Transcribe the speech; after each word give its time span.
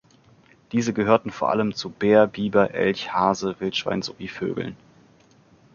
Diese 0.71 0.93
gehörten 0.93 1.29
vor 1.29 1.51
allem 1.51 1.75
zu 1.75 1.91
Bär, 1.91 2.25
Biber, 2.25 2.71
Elch, 2.73 3.13
Hase 3.13 3.55
Wildschwein 3.59 4.01
sowie 4.01 4.29
Vögeln. 4.29 4.75